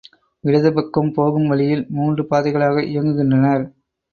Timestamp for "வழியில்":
1.47-1.83